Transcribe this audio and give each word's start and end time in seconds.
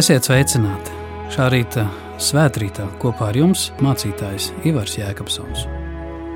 Esiet 0.00 0.24
sveicināti! 0.24 0.94
Šā 1.28 1.50
rīta 1.52 1.82
svētkrītā 2.22 2.86
kopā 3.02 3.26
ar 3.28 3.36
jums 3.36 3.66
mācītājs 3.84 4.46
Ivars 4.64 4.94
Jēkabsons. 4.96 5.66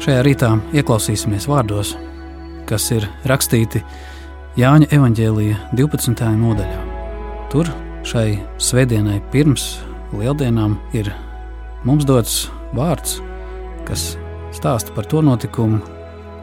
Šajā 0.04 0.24
rītā 0.26 0.50
ieklausīsimies 0.76 1.46
vārdos, 1.48 1.94
kas 2.68 2.90
ir 2.92 3.06
rakstīti 3.30 3.80
Jāņa 4.60 4.90
evanģēlīja 4.98 5.70
12. 5.80 6.28
nodaļā. 6.42 6.82
Tur 7.54 7.70
šai 8.04 8.26
svētdienai 8.60 9.22
pirms 9.32 9.78
lieldienām 10.12 10.76
ir 10.92 11.08
mums 11.88 12.04
dots 12.04 12.36
vārds, 12.76 13.16
kas 13.88 14.10
stāsta 14.52 14.92
par 14.92 15.08
to 15.08 15.24
notikumu, 15.24 15.80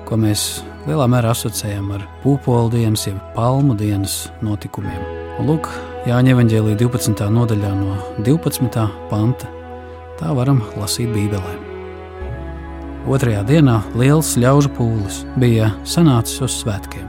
ko 0.09 0.17
mēs 0.17 0.63
lielā 0.89 1.05
mērā 1.11 1.37
asociējam 1.37 1.93
ar 1.99 2.09
pūpolu 2.25 2.73
dienas, 2.79 3.05
jeb 3.11 3.21
palmu 3.37 3.77
dienas 3.77 4.23
notikumiem. 4.41 5.05
Un 5.37 5.53
lūk, 5.53 5.69
Jāņa 6.01 6.31
Evangelija 6.33 6.79
12. 6.79 7.27
nodaļā 7.29 7.71
no 7.77 7.93
12. 8.25 8.85
panta. 9.11 9.45
Tā 10.17 10.31
varam 10.33 10.63
lasīt 10.73 11.11
Bībelē. 11.13 11.51
Otrajā 13.05 13.43
dienā 13.45 13.75
liels 13.93 14.31
ļaužu 14.41 14.71
pūlis 14.73 15.19
bija 15.37 15.67
sanācis 15.85 16.41
uz 16.41 16.55
svētkiem. 16.63 17.05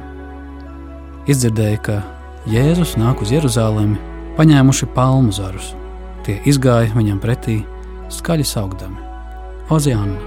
Izdzirdēja, 1.25 1.78
ka 1.86 1.97
Jēzus 2.53 2.98
nāk 3.00 3.22
uz 3.25 3.33
Jeruzalemi, 3.33 3.97
paņēmuši 4.36 4.91
palmu 4.92 5.33
zarus. 5.33 5.72
Tie 6.28 6.36
izgāja 6.44 6.92
viņam 6.92 7.22
pretī, 7.22 7.62
skaļi 8.12 8.44
saukdami: 8.44 9.00
Oziāna! 9.72 10.20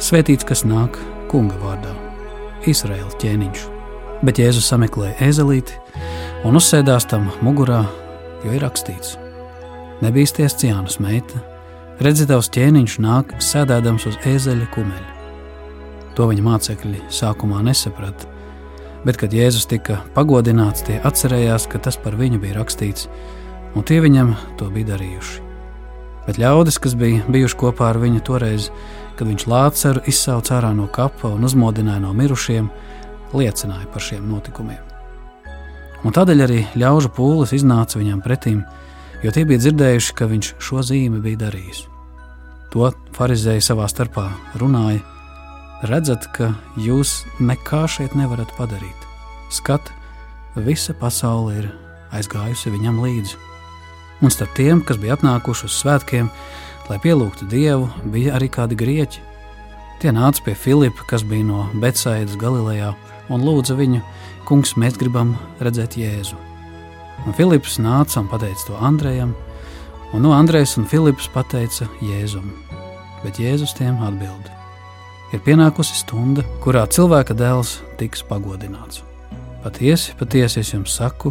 Svētīts, 0.00 0.48
kas 0.48 0.64
nāk 0.64 0.96
kunga 1.28 1.60
vārdā, 1.60 1.92
Izraēla 2.64 3.12
ķēniņš! 3.20 3.68
Bet 4.24 4.40
Jēzus 4.40 4.72
sameklēja 4.72 5.18
ezelīti 5.28 5.76
un 6.44 6.56
uzsēdās 6.56 7.06
tam 7.10 7.28
mugurā, 7.44 7.82
jo 8.44 8.54
ir 8.54 8.62
rakstīts: 8.64 9.16
Nebīsties 10.00 10.56
ciānas 10.62 10.98
meita, 11.02 11.40
redzi, 12.00 12.26
tavs 12.28 12.48
ķēniņš 12.54 12.98
nāk 13.04 13.34
sēdēdams 13.44 14.06
uz 14.08 14.18
ēzeļa 14.28 14.68
kumeļa. 14.74 15.16
To 16.16 16.28
viņa 16.30 16.46
mācekļi 16.46 17.02
sākumā 17.12 17.60
nesaprata, 17.66 18.28
bet, 19.04 19.20
kad 19.20 19.32
Jēzus 19.36 19.68
tika 19.70 20.00
pagodināts, 20.16 20.84
tie 20.88 20.98
atcerējās, 21.04 21.68
ka 21.70 21.80
tas 21.84 22.00
par 22.00 22.16
viņu 22.18 22.40
bija 22.42 22.58
rakstīts, 22.58 23.08
un 23.76 23.86
tie 23.86 24.00
viņam 24.02 24.34
to 24.60 24.68
bija 24.72 24.94
darījuši. 24.94 25.46
Bet 26.26 26.40
ļaudis, 26.40 26.78
kas 26.82 26.96
bija 26.98 27.24
bijuši 27.32 27.58
kopā 27.60 27.88
ar 27.92 28.00
viņu 28.00 28.20
toreiz, 28.26 28.68
kad 29.16 29.28
viņš 29.28 29.48
lācaru 29.50 30.04
izsauca 30.08 30.58
ārā 30.58 30.74
no 30.76 30.88
kapa 30.92 31.32
un 31.32 31.48
uzmodināja 31.48 32.04
no 32.04 32.12
mirušiem, 32.16 32.70
liecināja 33.36 33.88
par 33.92 34.04
šiem 34.04 34.28
notikumiem. 34.28 34.89
Un 36.00 36.14
tādēļ 36.16 36.42
arī 36.46 36.60
ļaužu 36.80 37.10
pūlis 37.12 37.52
iznāca 37.58 38.00
viņam 38.00 38.22
pretīm, 38.24 38.62
jo 39.20 39.32
tie 39.34 39.44
bija 39.44 39.60
dzirdējuši, 39.60 40.14
ka 40.16 40.28
viņš 40.30 40.54
šo 40.62 40.84
zīmi 40.86 41.20
bija 41.20 41.44
darījis. 41.44 41.84
To 42.72 42.88
farizēji 43.16 43.64
savā 43.66 43.88
starpā 43.90 44.30
runāja: 44.60 45.02
Redzat, 45.90 46.28
ka 46.36 46.54
jūs 46.80 47.24
nekā 47.40 47.84
šeit 47.90 48.16
nevarat 48.16 48.52
padarīt. 48.56 49.06
Skat, 49.52 49.92
visa 50.56 50.94
pasaule 50.96 51.56
ir 51.58 51.70
aizgājusi 52.14 52.72
viņam 52.72 53.00
līdzi. 53.02 53.38
Un 54.20 54.32
starp 54.32 54.52
tiem, 54.56 54.82
kas 54.84 55.00
bija 55.00 55.16
atnākuši 55.16 55.66
uz 55.66 55.76
svētkiem, 55.80 56.28
lai 56.90 56.98
pielūgtu 57.00 57.48
Dievu, 57.48 57.88
bija 58.12 58.36
arī 58.36 58.50
kādi 58.52 58.76
grieķi. 58.76 59.22
Tie 60.00 60.12
nāca 60.16 60.44
pie 60.44 60.54
Filipa, 60.56 61.04
kas 61.08 61.24
bija 61.24 61.44
no 61.48 61.66
Betsaidas 61.80 62.36
Galilejā, 62.40 62.92
un 63.32 63.44
lūdza 63.44 63.76
viņu, 63.78 64.00
Kungs, 64.50 64.72
mēs 64.74 64.96
gribam 64.98 65.36
redzēt 65.62 65.94
Jēzu. 65.94 66.34
Un 67.22 67.34
Filips 67.38 67.76
nāca 67.78 68.18
un 68.18 68.26
teica 68.26 68.64
to 68.66 68.74
Andrejam, 68.82 69.30
un 70.10 70.24
no 70.24 70.32
Andrejas 70.34 70.72
un 70.80 70.88
Filips 70.90 71.28
pateica 71.30 71.86
Jēzum. 72.02 72.48
Bet 73.22 73.38
Jēzus 73.38 73.76
tiem 73.78 74.00
atbild: 74.02 74.48
Ir 75.30 75.38
pienākusi 75.46 75.94
stunda, 75.94 76.42
kurā 76.64 76.82
cilvēka 76.90 77.36
dēls 77.38 77.76
tiks 78.00 78.24
pagodināts. 78.26 79.04
Patiesi, 79.62 80.16
patiesi 80.18 80.64
es 80.64 80.72
jums 80.74 80.96
saku, 80.98 81.30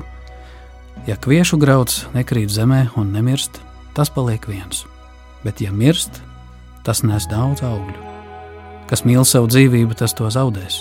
ja 1.03 1.17
kviešu 1.19 1.59
grauds 1.59 2.05
nekrīt 2.13 2.53
zemē 2.55 2.85
un 2.95 3.11
nemirst, 3.11 3.59
tas 3.99 4.07
paliek 4.07 4.47
viens. 4.47 4.85
Bet, 5.43 5.59
ja 5.59 5.75
mirst, 5.75 6.21
tas 6.87 7.03
nes 7.03 7.27
daudz 7.27 7.67
augļu. 7.67 7.99
Kas 8.87 9.03
mīl 9.03 9.27
savu 9.27 9.51
dzīvību, 9.51 9.99
tas 9.99 10.15
to 10.15 10.31
zaudēs 10.31 10.79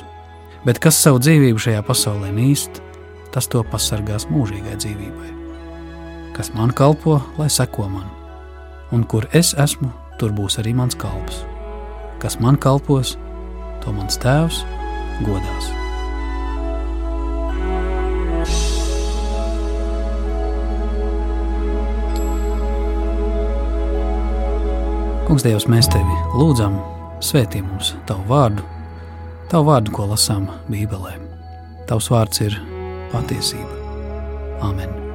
bet 0.66 0.80
kas 0.82 0.98
savu 1.02 1.20
dzīvību 1.22 1.60
šajā 1.62 1.82
pasaulē 1.86 2.30
mīst, 2.34 2.80
tas 3.34 3.48
to 3.50 3.62
pasargās 3.70 4.28
mūžīgai 4.32 4.76
dzīvībai. 4.80 5.32
Kas 6.36 6.52
man 6.54 6.72
kalpo, 6.74 7.18
lai 7.38 7.48
seko 7.50 7.88
man, 7.90 8.06
un 8.94 9.04
kur 9.04 9.26
es 9.34 9.54
esmu, 9.58 9.90
tur 10.18 10.34
būs 10.34 10.58
arī 10.62 10.74
mans 10.74 10.98
kalps. 10.98 11.42
Kas 12.22 12.38
man 12.42 12.58
kalpos, 12.58 13.16
to 13.82 13.94
mans 13.94 14.18
tēvs 14.22 14.62
godās. 15.26 15.74
Kungs, 25.28 25.44
Dievs, 25.44 25.68
mēs 25.68 25.90
tevi 25.92 26.18
lūdzam, 26.38 26.78
svētī 27.20 27.60
mums 27.60 27.92
tavu 28.08 28.24
vārdu 28.30 28.77
Tavu 29.48 29.70
vārdu, 29.70 29.94
ko 29.96 30.10
lasām 30.10 30.50
Bībelē. 30.68 31.16
Tavs 31.88 32.10
vārds 32.12 32.44
ir 32.44 32.60
patiesība. 33.14 33.80
Āmen! 34.68 35.07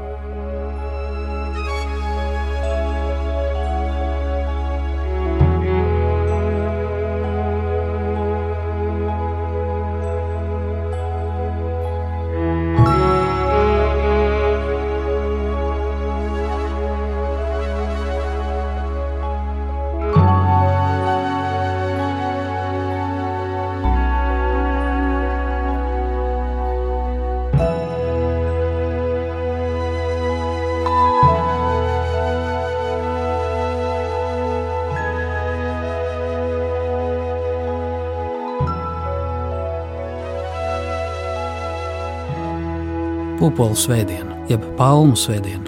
Pupolu 43.44 43.76
svētdiena, 43.76 44.38
jeb 44.48 44.64
palmu 44.78 45.18
svētdiena. 45.20 45.68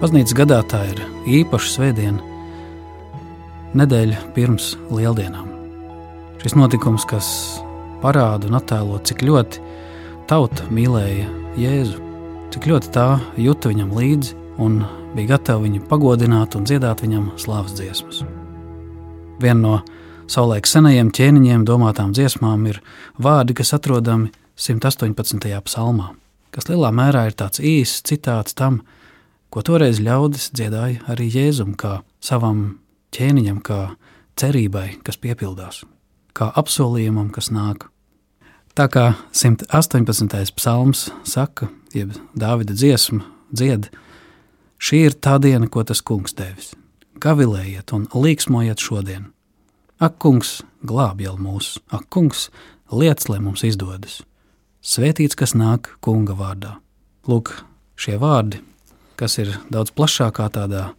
Baznīcas 0.00 0.34
gadā 0.34 0.56
tā 0.66 0.80
ir 0.90 0.98
īpaša 1.38 1.68
svētdiena, 1.76 2.18
nedēļa 3.78 4.18
pirms 4.34 4.72
lieldienām. 4.90 5.46
Šis 6.42 6.56
notikums, 6.58 7.04
kas 7.06 7.28
parāda 8.02 8.50
un 8.50 8.58
attēlo, 8.58 8.98
cik 9.06 9.22
ļoti 9.22 9.62
tauta 10.26 10.66
mīlēja 10.74 11.28
Jēzu, 11.62 12.02
cik 12.50 12.66
ļoti 12.72 12.90
tā 12.96 13.06
juta 13.38 13.70
viņam 13.70 13.94
līdzi 13.94 14.34
un 14.58 14.80
bija 15.14 15.36
gatava 15.36 15.62
viņu 15.62 15.86
pagodināt 15.86 16.58
un 16.58 16.66
dziedāt 16.66 17.04
viņam 17.06 17.28
slavas 17.38 17.76
dziesmas. 17.78 18.24
Viena 19.38 19.60
no 19.62 19.76
savulaik 20.26 20.66
senajiem 20.66 21.14
ķēniņiem 21.14 21.68
domātām 21.70 22.10
dziesmām 22.18 22.66
ir 22.72 22.82
vārdi, 23.14 23.54
kas 23.62 23.76
atrodami 23.78 24.34
118. 24.58 25.54
psalmā 25.70 26.16
kas 26.54 26.68
lielā 26.70 26.90
mērā 26.94 27.26
ir 27.30 27.36
tāds 27.38 27.62
īsts 27.62 28.04
citāts 28.10 28.56
tam, 28.58 28.80
ko 29.50 29.62
toreiz 29.66 30.00
ļaudis 30.02 30.50
dziedāja 30.54 31.02
arī 31.10 31.28
Jēzum, 31.30 31.74
kā 31.78 32.00
savam 32.22 32.80
ķēniņam, 33.14 33.62
kā 33.66 33.80
cerībai, 34.40 35.00
kas 35.06 35.18
piepildās, 35.20 35.82
kā 36.36 36.50
apsolījumam, 36.60 37.30
kas 37.34 37.50
nāk. 37.54 37.88
Tā 38.78 38.86
kā 38.86 39.06
118. 39.34 40.54
psalms 40.56 41.08
saka, 41.26 41.68
jeb 41.94 42.14
Dāvida 42.38 42.76
dziesma 42.76 43.24
dzied, 43.50 43.90
šī 44.78 45.04
ir 45.08 45.18
tā 45.18 45.36
diena, 45.42 45.66
ko 45.66 45.82
tas 45.84 46.00
kungs 46.00 46.36
devis. 46.38 46.72
Gavilējiet 47.20 47.92
un 47.92 48.06
līksmojiet 48.14 48.80
šodien. 48.80 49.28
Ak, 50.00 50.16
kungs, 50.22 50.62
glābj 50.86 51.34
mūs, 51.36 51.74
ak, 51.92 52.06
kungs, 52.08 52.48
liec, 52.88 53.26
lai 53.28 53.42
mums 53.42 53.66
izdodas. 53.66 54.22
Svētīts, 54.80 55.36
kas 55.36 55.52
nāk 55.52 55.90
kunga 56.00 56.32
vārdā. 56.32 56.78
Lūk, 57.28 57.52
šie 58.00 58.14
vārdi, 58.16 58.62
kas 59.20 59.36
ir 59.42 59.50
daudz 59.68 59.92
plašākā 59.92 60.46
tādā 60.54 60.94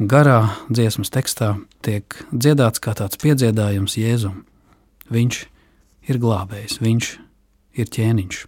garā 0.00 0.54
dziesmas 0.72 1.12
tekstā, 1.12 1.58
tiek 1.84 2.16
dziedāts 2.32 2.80
kā 2.80 2.94
tāds 2.96 3.20
piedziedājums 3.20 3.98
Jēzum. 4.00 4.46
Viņš 5.12 5.40
ir 6.08 6.20
glābējs, 6.22 6.78
viņš 6.80 7.10
ir 7.76 7.90
ķēniņš. 7.92 8.38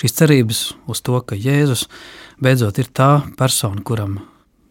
Šīs 0.00 0.16
cerības 0.16 0.62
uz 0.88 1.04
to, 1.04 1.20
ka 1.20 1.36
Jēzus 1.36 1.84
beidzot 2.40 2.80
ir 2.80 2.88
tā 2.88 3.10
persona, 3.36 3.84
kuram 3.84 4.22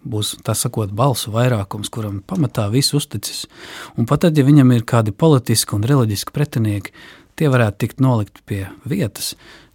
būs 0.06 0.40
tā 0.46 0.56
sakot, 0.58 0.90
balsu 0.90 1.30
vairākums, 1.34 1.92
kuram 1.94 2.18
pamatā 2.26 2.66
viss 2.74 2.98
uzticis. 2.98 3.46
Un 3.94 4.10
pat 4.10 4.26
tad, 4.26 4.38
ja 4.38 4.46
viņam 4.46 4.74
ir 4.74 4.90
kādi 4.90 5.14
politiski 5.14 5.78
un 5.78 5.86
reliģiski 5.86 6.34
pretinieki, 6.34 6.94
tie 7.40 7.50
varētu 7.52 7.82
tikt 7.84 8.04
nolikt 8.04 8.42
pie 8.48 8.66
vietas. 8.88 9.34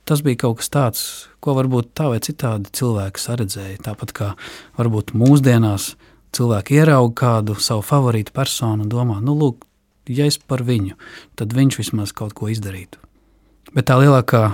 Tas 0.09 0.25
bija 0.27 0.43
kaut 0.43 0.61
kas 0.61 0.73
tāds, 0.73 1.03
ko 1.45 1.55
varbūt 1.59 1.93
tā 1.95 2.09
vai 2.11 2.21
citādi 2.25 2.73
cilvēki 2.75 3.21
saredzēja. 3.21 3.83
Tāpat 3.85 4.15
kā 4.17 4.31
varbūt 4.79 5.13
mūsdienās 5.15 5.95
cilvēki 6.37 6.81
ieraudzīja 6.81 7.19
kādu 7.21 7.57
savu 7.61 7.85
favorītu 7.87 8.35
personu 8.35 8.87
un 8.87 8.91
domā, 8.91 9.21
nu, 9.23 9.37
lūk, 9.39 9.67
ja 10.11 10.27
es 10.27 10.39
par 10.39 10.65
viņu, 10.67 10.97
tad 11.39 11.55
viņš 11.55 11.79
vismaz 11.83 12.15
kaut 12.17 12.35
ko 12.39 12.51
izdarītu. 12.51 12.99
Bet 13.75 13.87
tā 13.91 14.01
lielākā 14.01 14.51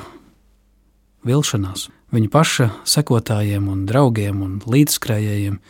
vilšanās 1.27 1.89
viņa 2.15 2.33
paša 2.33 2.69
sekotājiem 2.89 3.69
un 3.71 3.85
draugiem 3.89 4.43
un 4.45 4.59
līdzskrējējiem 4.65 5.61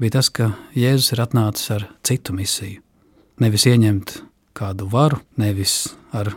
bija 0.00 0.16
tas, 0.18 0.30
ka 0.30 0.52
Jēzus 0.76 1.14
ir 1.14 1.22
atnācis 1.24 1.70
ar 1.76 1.86
citu 2.06 2.34
misiju. 2.36 2.82
Nevis 3.42 3.66
ieņemt 3.68 4.16
kādu 4.56 4.88
varu, 4.90 5.20
nevis 5.36 5.84
ar 6.16 6.32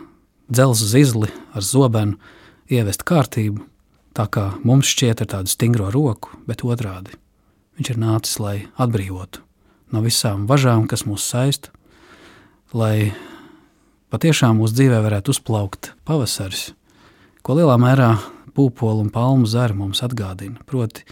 dzelzceļa 0.50 0.90
zizli, 0.90 1.30
ar 1.54 1.64
zobenu 1.64 2.18
ievest 2.70 3.04
kārtību, 3.06 3.62
tā 4.14 4.26
kā 4.30 4.50
mums 4.66 4.90
šķiet 4.90 5.22
ar 5.24 5.30
tādu 5.36 5.52
stingro 5.52 5.90
roku, 5.94 6.34
bet 6.46 6.64
otrādi. 6.66 7.14
Viņš 7.78 7.92
ir 7.94 8.00
nācis, 8.02 8.38
lai 8.42 8.56
atbrīvotu 8.76 9.44
no 9.90 10.02
visām 10.04 10.46
važām, 10.50 10.86
kas 10.90 11.06
mūs 11.06 11.24
saista, 11.26 11.72
lai 12.76 13.10
patiešām 14.10 14.60
mūsu 14.60 14.76
dzīvē 14.78 15.00
varētu 15.06 15.34
uzplaukt 15.34 15.92
pavasaris, 16.06 16.70
ko 17.42 17.56
lielā 17.58 17.76
mērā 17.80 18.12
pūpolu 18.54 19.06
un 19.06 19.10
palmu 19.14 19.48
zari 19.50 19.74
mums 19.78 20.02
atgādina. 20.06 20.60
Proti, 20.66 21.06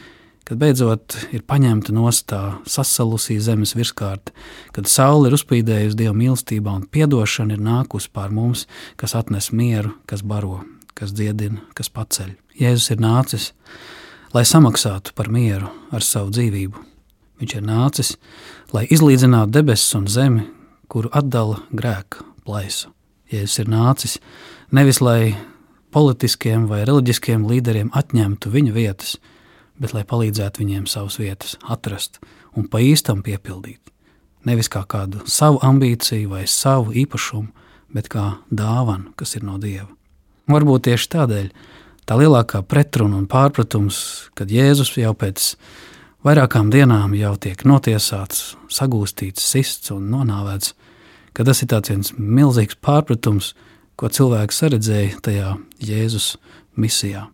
kad 0.49 0.57
beidzot 0.57 1.13
ir 1.37 1.43
paņemta 1.45 1.93
nostā 1.93 2.41
sasalusī 2.65 3.37
zemes 3.45 3.75
virskārta, 3.77 4.33
kad 4.73 4.89
saule 4.89 5.29
ir 5.29 5.37
uzspīdējusi 5.37 5.99
Dieva 5.99 6.15
mīlestībā 6.17 6.73
un 6.73 6.87
piedošana 6.89 7.59
ir 7.59 7.65
nākusi 7.67 8.09
pār 8.17 8.33
mums, 8.33 8.65
kas 8.97 9.13
atnes 9.19 9.51
mieru, 9.53 9.93
kas 10.09 10.25
baro, 10.25 10.63
kas 10.97 11.13
dziedina, 11.13 11.61
kas 11.77 11.93
paceļ. 11.93 12.33
Jēzus 12.57 12.95
ir 12.95 13.05
nācis, 13.05 13.51
lai 14.33 14.47
samaksātu 14.49 15.13
par 15.19 15.29
mieru 15.29 15.69
ar 15.93 16.07
savu 16.07 16.33
dzīvību. 16.33 16.87
Viņš 17.39 17.57
ir 17.61 17.69
nācis, 17.69 18.17
lai 18.73 18.87
izlīdzinātu 18.89 19.53
debesis 19.53 19.95
un 20.01 20.09
zemi, 20.09 20.49
kuru 20.89 21.13
atdala 21.13 21.61
grēka 21.69 22.25
plaisa. 22.49 22.89
Jēzus 23.29 23.61
ir 23.67 23.69
nācis 23.69 24.17
nevis 24.73 25.05
lai 25.05 25.35
politiskiem 25.93 26.65
vai 26.73 26.87
reliģiskiem 26.89 27.45
līderiem 27.45 27.93
atņemtu 27.93 28.51
viņu 28.53 28.73
vietas, 28.73 29.19
bet 29.81 29.95
lai 29.95 30.05
palīdzētu 30.09 30.63
viņiem 30.63 30.87
savas 30.91 31.19
vietas 31.21 31.57
atrast 31.63 32.19
un 32.57 32.67
pa 32.71 32.83
īstam 32.83 33.23
piepildīt. 33.27 33.81
Nevis 34.47 34.71
kā 34.73 34.85
kādu 34.89 35.25
savu 35.29 35.61
ambīciju 35.67 36.31
vai 36.33 36.45
savu 36.47 36.95
īpašumu, 36.97 37.51
bet 37.95 38.09
kā 38.13 38.39
dāvanu, 38.51 39.13
kas 39.17 39.35
ir 39.37 39.47
no 39.49 39.59
Dieva. 39.61 39.89
Varbūt 40.49 40.87
tieši 40.89 41.11
tādēļ 41.15 41.49
tā 42.09 42.17
lielākā 42.17 42.63
pretruna 42.65 43.19
un 43.21 43.29
pārpratums, 43.29 44.31
kad 44.37 44.53
Jēzus 44.53 44.95
jau 44.97 45.13
pēc 45.17 45.55
vairākām 46.25 46.71
dienām 46.73 47.15
jau 47.19 47.35
tiek 47.37 47.65
notiesāts, 47.69 48.55
sagūstīts, 48.73 49.45
sists 49.45 49.93
un 49.95 50.09
nonāvēts, 50.13 50.75
ka 51.37 51.45
tas 51.49 51.63
ir 51.63 51.73
tāds 51.73 51.93
viens 51.93 52.15
milzīgs 52.17 52.79
pārpratums, 52.85 53.55
ko 53.99 54.09
cilvēki 54.09 54.55
saredzēja 54.55 55.25
tajā 55.25 55.57
Jēzus 55.85 56.37
misijā. 56.79 57.27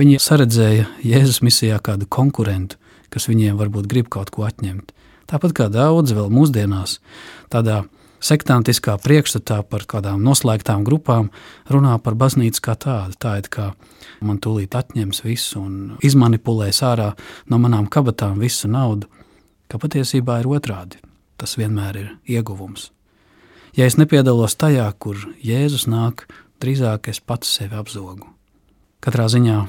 Viņi 0.00 0.16
saredzēja 0.16 0.86
Jēzus 1.04 1.42
misijā 1.44 1.76
kādu 1.84 2.06
konkurentu, 2.08 2.78
kas 3.12 3.26
viņiem 3.28 3.58
varbūt 3.60 3.84
grib 3.90 4.06
kaut 4.08 4.30
ko 4.32 4.46
atņemt. 4.46 4.94
Tāpat 5.28 5.52
kā 5.52 5.66
daudzi 5.68 6.14
vēl 6.16 6.30
mūsdienās, 6.32 6.94
tādā 7.52 7.82
sektantiskā 8.24 8.94
priekšstatā 9.04 9.58
par 9.68 9.84
kādām 9.90 10.22
noslēgtām 10.24 10.86
grupām 10.88 11.28
runā 11.68 11.98
par 12.00 12.16
baznīcu 12.16 12.62
kā 12.64 12.78
tādu. 12.80 13.18
Tā 13.20 13.34
ir 13.42 13.50
kā 13.52 13.66
man 14.24 14.38
tūlīt 14.40 14.72
atņems 14.78 15.20
visu 15.26 15.60
un 15.60 15.74
izmanipulēs 16.00 16.80
ārā 16.86 17.10
no 17.52 17.58
manām 17.60 17.84
kabatām 17.84 18.40
visu 18.40 18.70
naudu, 18.72 19.10
ka 19.68 19.76
patiesībā 19.82 20.38
ir 20.40 20.48
otrādi. 20.48 21.02
Tas 21.36 21.58
vienmēr 21.60 22.00
ir 22.00 22.08
ieguvums. 22.38 22.88
Ja 23.76 23.84
es 23.84 23.98
nepiedalos 24.00 24.56
tajā, 24.56 24.88
kur 24.96 25.20
Jēzus 25.44 25.84
nāk, 25.92 26.24
drīzāk 26.64 27.12
es 27.12 27.20
pats 27.20 27.52
sevi 27.60 27.76
apzogu. 27.76 28.32
Katrā 29.04 29.28
ziņā 29.28 29.60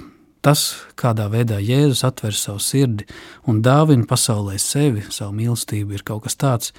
tas, 0.45 0.63
kādā 0.97 1.27
veidā 1.31 1.59
Jēzus 1.61 2.03
atver 2.07 2.35
savu 2.38 2.61
sirdi 2.63 3.05
un 3.49 3.61
dāvina 3.65 4.07
pasaulē 4.09 4.57
sevi, 4.61 5.05
savu 5.09 5.35
mīlestību, 5.38 5.95
ir 5.95 6.05
kaut 6.07 6.25
kas 6.25 6.38
tāds, 6.41 6.73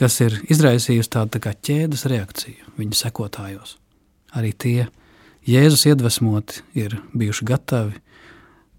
kas 0.00 0.18
ir 0.24 0.40
izraisījis 0.52 1.12
tādu 1.12 1.38
tā 1.38 1.52
ķēdes 1.52 2.06
reakciju 2.12 2.76
viņa 2.80 3.00
sekotājos. 3.04 3.76
Arī 4.36 4.52
tie 4.52 4.88
Jēzus 5.48 5.86
iedvesmoti 5.90 6.62
ir 6.78 6.96
bijuši 7.12 7.48
gatavi 7.48 8.00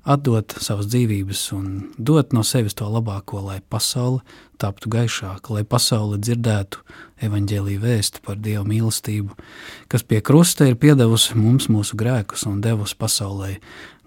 atdot 0.04 0.56
savas 0.60 0.90
dzīvības 0.92 1.42
un 1.56 1.68
dot 1.98 2.34
no 2.36 2.44
sevis 2.44 2.76
to 2.76 2.88
labāko, 2.92 3.40
lai 3.48 3.62
pasaule 3.72 4.22
taptu 4.60 4.92
gaišāka, 4.92 5.56
lai 5.56 5.64
pasaule 5.64 6.20
dzirdētu 6.20 6.84
evaņģēlīju 7.24 7.84
vēstu 7.84 8.24
par 8.26 8.40
Dieva 8.44 8.66
mīlestību, 8.68 9.36
kas 9.92 10.04
pie 10.04 10.20
krusta 10.22 10.68
ir 10.68 10.78
piedevusi 10.80 11.38
mums 11.40 11.70
mūsu 11.72 11.98
grēkus 12.00 12.46
un 12.50 12.60
devusi 12.64 12.98
pasaulē 13.00 13.58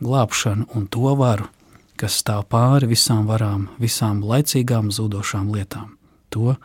glābšanu 0.05 0.69
un 0.77 0.89
to 0.93 1.15
varu, 1.17 1.49
kas 1.97 2.21
stāv 2.21 2.45
pāri 2.53 2.91
visām 2.93 3.25
varām, 3.29 3.71
visām 3.81 4.21
laicīgām 4.25 4.93
zudošām 4.93 5.49
lietām. 5.55 5.95
To, 6.35 6.59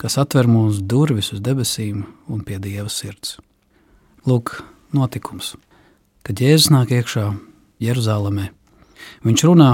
kas 0.00 0.16
atver 0.20 0.48
mūsu 0.48 0.80
durvis 0.88 1.34
uz 1.36 1.42
debesīm 1.44 2.06
un 2.32 2.40
pie 2.46 2.56
Dieva 2.62 2.88
sirds. 2.88 3.36
Lūk, 4.24 4.56
notikums, 4.96 5.54
kad 6.24 6.40
Jēzus 6.40 6.70
nāk 6.72 6.94
iekšā 6.96 7.26
Jeruzalemē 7.80 8.48
Viņš 9.26 9.46
runā 9.48 9.70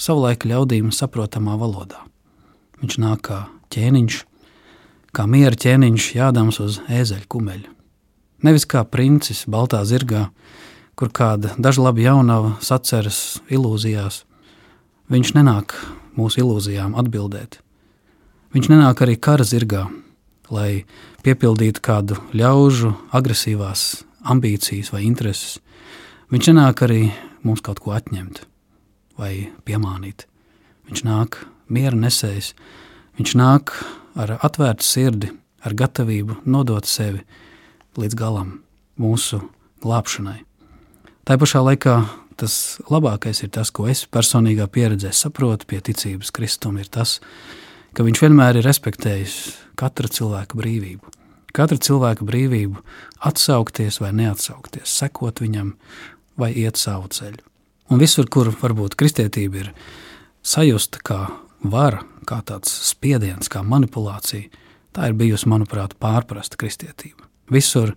savulaika 0.00 0.48
ļaudīm 0.50 0.90
saprotamā 0.94 1.56
valodā. 1.58 2.02
Viņš 2.82 2.98
nāk 3.02 3.24
kā 3.28 3.38
ķēniņš, 3.74 4.20
kā 5.14 5.26
miera 5.30 5.56
ķēniņš 5.56 6.10
jādams 6.18 6.60
uz 6.62 6.80
ēzeļa 6.90 7.28
kumeļa. 7.30 7.72
Nevis 8.44 8.66
kā 8.68 8.84
princis 8.84 9.44
baltā 9.48 9.80
zirgā, 9.88 10.28
kur 10.98 11.10
kāda 11.14 11.54
dažlaba 11.58 12.02
jaunava 12.02 12.54
saceras 12.62 13.40
ilūzijās. 13.50 14.22
Viņš 15.10 15.34
nenāk 15.38 15.74
mūsu 16.18 16.42
ilūzijām 16.44 16.94
atbildēt. 17.00 17.60
Viņš 18.54 18.70
nenāk 18.70 19.02
arī 19.02 19.16
kara 19.18 19.46
zirgā, 19.46 19.88
lai 20.52 20.84
piepildītu 21.26 21.82
kādu 21.82 22.20
ļaužu 22.36 22.94
agresīvās 23.16 24.04
ambīcijas 24.30 24.92
vai 24.94 25.04
intereses. 25.08 25.58
Viņš 26.30 26.52
nenāk 26.52 26.84
arī 26.86 27.04
mums 27.42 27.64
kaut 27.64 27.82
ko 27.82 27.96
atņemt 27.96 28.44
vai 29.20 29.50
piemānīt. 29.66 30.26
Viņš 30.88 31.04
nāk 31.06 31.40
miera 31.72 31.96
nesējis, 31.96 32.52
viņš 33.18 33.36
nāk 33.40 33.72
ar 34.18 34.36
atvērtu 34.40 34.86
sirdi, 34.86 35.30
ar 35.64 35.74
gatavību 35.76 36.42
nodot 36.44 36.86
sevi 36.88 37.22
līdz 37.98 38.18
galam 38.18 38.58
mūsu 39.00 39.40
glābšanai. 39.84 40.42
Tā 41.24 41.38
pašā 41.40 41.62
laikā 41.64 41.96
tas 42.36 42.78
labākais 42.90 43.44
ir 43.46 43.52
tas, 43.54 43.70
ko 43.72 43.86
es 43.88 44.04
personīgā 44.10 44.66
pieredzē 44.68 45.12
saprotu 45.14 45.68
pie 45.70 45.80
ticības 45.84 46.32
Kristum, 46.34 46.78
ir 46.82 46.90
tas, 46.92 47.20
ka 47.94 48.04
viņš 48.06 48.24
vienmēr 48.26 48.58
ir 48.58 48.66
respektējis 48.66 49.38
katra 49.78 50.10
cilvēka 50.10 50.58
brīvību. 50.58 51.14
Katra 51.54 51.78
cilvēka 51.78 52.26
brīvību 52.26 52.82
atsaukties 53.30 54.00
vai 54.02 54.10
neatsaukties, 54.18 54.90
sekot 54.90 55.40
viņam 55.44 55.76
vai 56.40 56.50
iet 56.58 56.80
savu 56.80 57.08
ceļu. 57.14 57.53
Un 57.92 58.00
visur, 58.00 58.28
kur 58.32 58.48
varbūt 58.60 58.96
kristietība 58.96 59.60
ir 59.60 59.72
sajusta 60.44 61.02
kā 61.04 61.20
vara, 61.64 62.00
kā 62.28 62.40
tāds 62.46 62.72
spiediens, 62.88 63.50
kā 63.52 63.64
manipulācija, 63.64 64.48
tā 64.94 65.10
ir 65.10 65.16
bijusi, 65.18 65.48
manuprāt, 65.50 65.96
pārprasta 66.00 66.58
kristietība. 66.60 67.26
Visur, 67.52 67.92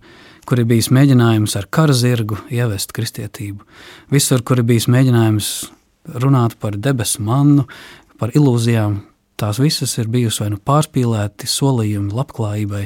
kur 0.48 0.60
ir 0.60 0.68
bijis 0.68 0.90
mēģinājums 0.92 1.56
ar 1.56 1.68
kara 1.72 1.96
zirgu 1.96 2.36
ievest 2.52 2.92
kristietību, 2.96 3.64
visur, 4.12 4.44
kur 4.44 4.60
ir 4.60 4.68
bijis 4.68 4.88
mēģinājums 4.92 5.52
runāt 6.20 6.58
par 6.60 6.76
debesu 6.76 7.24
mannu, 7.24 7.64
par 8.20 8.32
ilūzijām, 8.36 9.00
tās 9.40 9.60
visas 9.62 9.94
ir 10.00 10.08
bijusi 10.12 10.42
vai 10.42 10.50
nu 10.52 10.58
pārspīlēti 10.68 11.48
solījumi 11.48 12.12
labklājībai, 12.16 12.84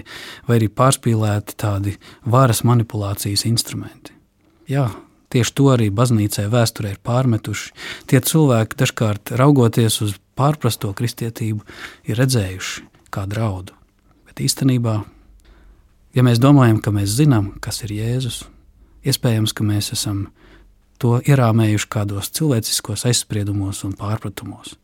vai 0.49 0.59
arī 0.59 0.69
pārspīlēti 0.71 1.57
tādi 1.59 1.97
varas 2.29 2.63
manipulācijas 2.69 3.47
instrumenti. 3.49 4.15
Jā, 4.71 4.91
Tieši 5.33 5.55
to 5.57 5.71
arī 5.73 5.89
baznīcai 5.95 6.49
vēsturē 6.53 6.93
ir 6.93 7.01
pārmetuši. 7.05 7.73
Tie 8.11 8.21
cilvēki, 8.21 8.77
dažkārt 8.83 9.33
raugoties 9.41 10.01
uz 10.05 10.17
pārprasto 10.37 10.93
kristietību, 10.97 11.63
ir 12.09 12.21
redzējuši 12.21 12.85
kā 13.13 13.25
draudu. 13.29 13.77
Bet 14.29 14.43
īstenībā, 14.45 14.99
ja 16.17 16.25
mēs 16.27 16.41
domājam, 16.43 16.83
ka 16.85 16.93
mēs 16.93 17.17
zinām, 17.17 17.55
kas 17.65 17.83
ir 17.87 17.97
Jēzus, 17.97 18.43
iespējams, 19.09 19.57
ka 19.57 19.65
mēs 19.65 19.93
esam 19.97 20.27
to 21.03 21.17
ierāmējuši 21.25 21.89
kādos 21.91 22.31
cilvēciskos 22.37 23.07
aizspriedumos 23.11 23.83
un 23.89 23.97
pārpratumos. 23.99 24.77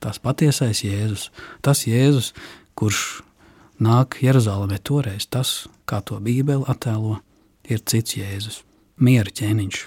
Tas 0.00 0.18
patiesais 0.18 0.80
Jēzus, 0.84 1.28
tas 1.60 1.84
Jēzus, 1.84 2.32
kurš 2.74 3.20
nāk 3.80 4.16
Jeruzalemē 4.24 4.80
toreiz, 4.80 5.28
tas, 5.28 5.68
kā 5.84 6.00
to 6.04 6.16
Bībele 6.24 6.64
attēlo, 6.72 7.18
ir 7.68 7.84
cits 7.84 8.16
Jēzus, 8.16 8.62
miera 9.00 9.32
ķēniņš, 9.32 9.82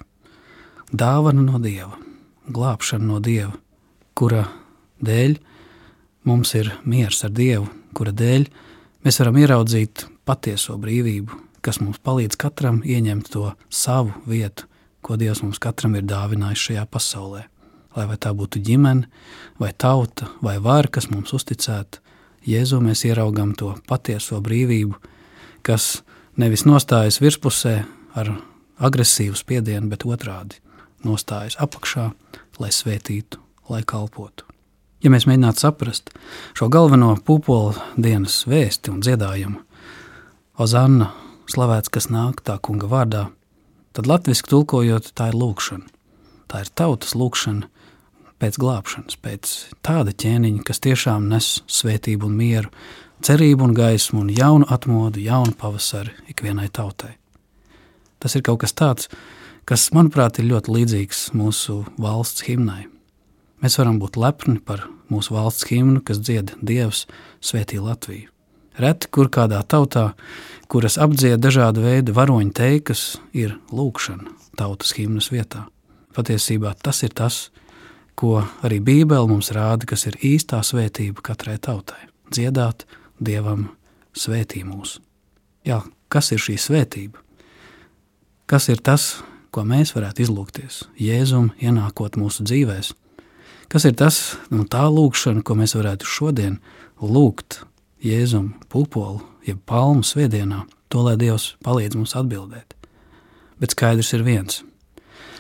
dāvana 0.93 1.45
no 1.45 1.61
Dieva, 1.61 1.97
glābšana 2.49 3.07
no 3.07 3.21
Dieva, 3.23 3.53
kura 4.17 4.47
dēļ 5.03 5.37
mums 6.27 6.53
ir 6.57 6.71
miers 6.85 7.23
ar 7.25 7.33
Dievu, 7.33 7.69
kura 7.93 8.13
dēļ 8.15 8.49
mēs 9.05 9.19
varam 9.21 9.39
ieraudzīt 9.41 10.05
patieso 10.27 10.77
brīvību, 10.81 11.39
kas 11.63 11.79
mums 11.83 12.01
palīdz 12.03 12.37
katram 12.39 12.81
ieņemt 12.83 13.31
to 13.33 13.51
savu 13.69 14.13
vietu, 14.27 14.67
ko 15.03 15.17
Dievs 15.19 15.43
mums 15.43 15.59
katram 15.63 15.97
ir 15.99 16.07
dāvinājis 16.07 16.69
šajā 16.69 16.85
pasaulē. 16.91 17.47
Lai 17.93 18.07
vai 18.09 18.15
tā 18.17 18.31
būtu 18.33 18.57
ģimene, 18.65 19.05
vai 19.61 19.69
tauta, 19.77 20.31
vai 20.41 20.57
vara, 20.57 20.89
kas 20.89 21.11
mums 21.11 21.35
uzticēta, 21.35 22.01
Jēzu 22.43 22.81
mēs 22.83 23.05
ieraugam 23.07 23.53
to 23.55 23.69
patieso 23.87 24.41
brīvību, 24.43 24.97
kas 25.63 26.01
nevis 26.35 26.65
nostājas 26.67 27.21
virspusē 27.23 27.77
ar 28.19 28.33
agresīvu 28.79 29.37
spiedienu, 29.37 29.89
bet 29.91 30.05
otrādi 30.05 30.61
nostājas 31.03 31.57
apakšā, 31.61 32.11
lai 32.61 32.71
svētītu, 32.71 33.41
lai 33.69 33.83
kalpotu. 33.87 34.47
Ja 35.03 35.11
mēs 35.11 35.27
mēģinātu 35.27 35.59
saprast 35.65 36.13
šo 36.55 36.69
galveno 36.71 37.11
pupolu 37.25 37.75
dienas 37.99 38.43
vēsti 38.47 38.93
un 38.93 39.01
dziedājumu, 39.03 39.59
Ozanna, 40.53 41.07
slavēts, 41.49 41.89
kas 41.89 42.11
nāk 42.13 42.43
tā 42.45 42.59
kunga 42.61 42.85
vārdā, 42.85 43.23
tad 43.97 44.05
latviešu 44.05 44.51
tulkojot, 44.51 45.09
tā 45.17 45.31
ir 45.31 45.37
lūkšana. 45.41 45.87
Tā 46.45 46.61
ir 46.61 46.69
tautas 46.77 47.15
lūkšana 47.17 47.65
pēc 48.37 48.59
glābšanas, 48.61 49.17
pēc 49.17 49.53
tāda 49.81 50.13
ķēniņa, 50.13 50.61
kas 50.67 50.83
tiešām 50.85 51.25
nes 51.31 51.47
svētību 51.65 52.29
un 52.29 52.37
mieru, 52.37 52.69
cerību 53.25 53.65
un 53.65 53.73
gaismu 53.73 54.21
un 54.21 54.29
jaunu 54.29 54.69
atmodu, 54.69 55.23
jaunu 55.25 55.57
pavasari 55.57 56.13
ikvienai 56.29 56.69
tautai. 56.69 57.15
Tas 58.23 58.37
ir 58.37 58.43
kaut 58.47 58.61
kas 58.63 58.71
tāds, 58.71 59.09
kas, 59.67 59.89
manuprāt, 59.91 60.39
ir 60.39 60.47
ļoti 60.47 60.71
līdzīgs 60.77 61.23
mūsu 61.35 61.81
valsts 61.99 62.45
himnai. 62.47 62.85
Mēs 63.63 63.75
varam 63.79 63.97
būt 63.99 64.15
lepni 64.19 64.61
par 64.63 64.85
mūsu 65.11 65.35
valsts 65.35 65.67
himnu, 65.67 65.99
kas 66.07 66.21
dzied 66.23 66.55
Dievs 66.63 67.05
svētī 67.43 67.81
Latviju. 67.83 68.29
Reti, 68.79 69.09
kur 69.13 69.29
kādā 69.29 69.59
tautā, 69.69 70.13
kuras 70.71 70.97
apdzied 70.97 71.43
dažādu 71.43 71.83
veidu 71.83 72.15
varoņu 72.15 72.55
teikas, 72.57 73.03
ir 73.35 73.57
lūkšana 73.75 74.31
tautas 74.57 74.95
himnas 74.97 75.29
vietā. 75.33 75.67
Patiesībā 76.15 76.73
tas 76.81 77.03
ir 77.05 77.13
tas, 77.13 77.49
ko 78.15 78.41
arī 78.65 78.79
Bībele 78.83 79.29
mums 79.29 79.51
rāda, 79.53 79.87
kas 79.89 80.07
ir 80.09 80.17
īstā 80.21 80.61
svētība 80.65 81.25
katrai 81.25 81.57
tautai. 81.61 82.07
Dziedāt 82.33 82.87
Dievam 83.19 83.69
svētī 84.15 84.63
mūs. 84.65 84.97
Jā, 85.67 85.83
kas 86.09 86.31
ir 86.33 86.41
šī 86.41 86.57
svētība? 86.59 87.22
Kas 88.45 88.67
ir 88.67 88.81
tas, 88.83 89.21
ko 89.55 89.63
mēs 89.63 89.93
varētu 89.95 90.25
izlūgties 90.25 90.81
Jēzum 90.99 91.53
ienākot 91.63 92.17
mūsu 92.19 92.43
dzīvēm? 92.43 92.91
Kas 93.71 93.85
ir 93.87 93.95
tas, 93.97 94.17
nu, 94.51 94.65
tā 94.69 94.83
lūkšana, 94.91 95.41
ko 95.47 95.55
mēs 95.57 95.73
varētu 95.77 96.05
šodien 96.05 96.59
lūgt 96.99 97.61
Jēzum 98.03 98.51
pupolu, 98.67 99.23
jeb 99.47 99.61
palmu 99.65 100.03
svētdienā, 100.03 100.65
to 100.91 101.05
lai 101.05 101.15
Dievs 101.17 101.53
palīdz 101.63 101.95
mums 101.97 102.17
atbildēt. 102.19 102.75
Bet 103.63 103.73
skaidrs 103.73 104.11
ir 104.17 104.25
viens, 104.27 104.59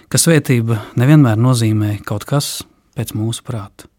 ka 0.07 0.21
svētība 0.21 0.79
nevienmēr 0.95 1.35
nozīmē 1.37 1.97
kaut 2.07 2.23
kas 2.29 2.61
pēc 2.95 3.11
mūsu 3.19 3.43
prāta. 3.43 3.91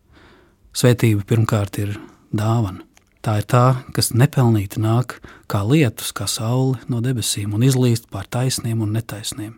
Svētība 0.75 1.29
pirmkārt 1.29 1.77
ir 1.85 1.99
dāvana. 2.33 2.81
Tā 3.25 3.39
ir 3.41 3.47
tā, 3.49 3.65
kas 3.97 4.13
nepelnīti 4.13 4.83
nāk 4.85 5.17
kā 5.49 5.63
lietus, 5.65 6.11
kā 6.13 6.27
saule 6.29 6.77
no 6.93 7.01
debesīm 7.01 7.55
un 7.57 7.65
izlīst 7.65 8.11
pār 8.13 8.29
taisniem 8.29 8.83
un 8.85 8.93
netaisniem. 8.93 9.55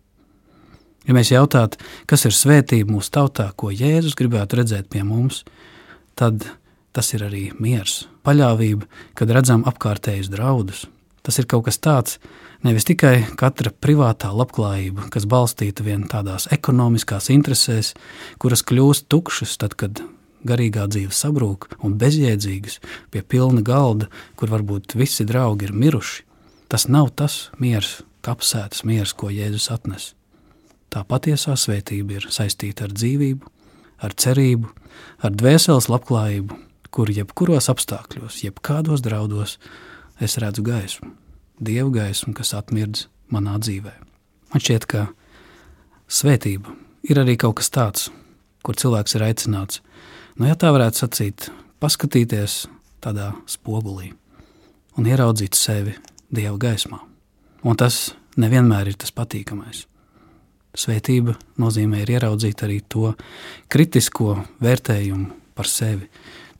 Ja 1.06 1.14
mēs 1.14 1.32
jautātu, 1.32 1.80
kas 2.06 2.26
ir 2.26 2.35
svētība 2.35 2.94
mūsu 2.94 3.11
tautā, 3.18 3.49
ko 3.58 3.73
Jēzus 3.75 4.14
gribētu 4.18 4.61
redzēt 4.61 4.87
pie 4.90 5.02
mums, 5.06 5.42
tad 6.18 6.46
tas 6.94 7.11
ir 7.14 7.26
arī 7.26 7.49
miers, 7.58 8.04
paļāvība, 8.26 8.87
kad 9.18 9.35
redzam 9.35 9.66
apkārtējus 9.66 10.30
draudus. 10.30 10.87
Tas 11.26 11.38
ir 11.42 11.50
kaut 11.50 11.66
kas 11.66 11.82
tāds, 11.82 12.20
nevis 12.62 12.87
tikai 12.87 13.16
katra 13.38 13.75
privātā 13.75 14.30
labklājība, 14.30 15.11
kas 15.11 15.26
balstīta 15.26 15.82
vien 15.87 16.06
tādās 16.06 16.46
ekonomiskās 16.54 17.32
interesēs, 17.35 17.96
kuras 18.38 18.62
kļūst 18.62 19.11
tukšas 19.11 19.58
tad, 19.58 19.75
kad 19.75 20.06
garīgā 20.49 20.87
dzīve 20.91 21.15
sabrūk 21.15 21.69
un 21.85 21.97
bezjēdzīgas 22.00 22.79
pie 23.12 23.23
pilna 23.23 23.65
galda, 23.67 24.11
kur 24.38 24.53
varbūt 24.55 24.97
visi 24.99 25.26
draugi 25.29 25.69
ir 25.69 25.75
miruši. 25.75 26.23
Tas 26.71 26.88
nav 26.91 27.12
tas 27.19 27.50
miers, 27.62 28.00
kapsētas 28.26 28.83
miers, 28.87 29.12
ko 29.15 29.31
Jēzus 29.31 29.71
atnes. 29.75 30.15
Tā 30.91 31.03
patiesā 31.07 31.55
svētība 31.59 32.19
ir 32.19 32.29
saistīta 32.33 32.87
ar 32.87 32.95
dzīvību, 32.95 33.53
ar 34.03 34.15
cerību, 34.19 34.71
ar 35.23 35.35
dvēseles 35.35 35.91
labklājību, 35.93 36.59
kur 36.95 37.11
jebkuros 37.12 37.69
apstākļos, 37.73 38.41
jebkādos 38.47 39.03
draudos 39.05 39.59
es 40.23 40.38
redzu 40.41 40.65
gaismu, 40.67 41.12
dievu 41.61 41.93
gaismu, 41.99 42.35
kas 42.37 42.55
atmirdz 42.57 43.07
manā 43.33 43.59
dzīvē. 43.61 43.93
Man 44.55 44.62
šķiet, 44.62 44.87
ka 44.88 45.07
svētība 46.09 46.73
ir 47.07 47.21
arī 47.21 47.37
kaut 47.41 47.59
kas 47.61 47.71
tāds, 47.75 48.09
kur 48.65 48.79
cilvēks 48.79 49.19
ir 49.19 49.26
aicināts, 49.26 49.83
nu, 50.37 50.47
ja 50.49 50.57
tā 50.59 50.71
varētu 50.75 51.02
sacīt, 51.02 51.49
paskatīties 51.81 52.66
tādā 53.05 53.33
spogulī 53.50 54.12
un 54.97 55.09
ieraudzīt 55.09 55.57
sevi 55.57 55.95
dieva 56.33 56.57
gaismā. 56.61 57.00
Un 57.66 57.76
tas 57.78 58.14
nevienmēr 58.40 58.93
ir 58.93 58.99
tas 59.00 59.12
patīkamais. 59.14 59.85
Svētība 60.76 61.37
nozīmē 61.61 62.02
ieraudzīt 62.05 62.62
arī 62.66 62.83
to 62.85 63.14
kritisko 63.73 64.37
vērtējumu 64.61 65.31
par 65.57 65.69
sevi. 65.71 66.09